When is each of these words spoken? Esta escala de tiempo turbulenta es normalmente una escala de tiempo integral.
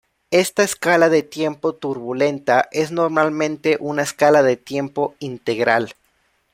Esta 0.31 0.63
escala 0.63 1.09
de 1.09 1.21
tiempo 1.21 1.73
turbulenta 1.73 2.67
es 2.71 2.91
normalmente 2.91 3.77
una 3.79 4.01
escala 4.01 4.41
de 4.41 4.57
tiempo 4.57 5.13
integral. 5.19 5.93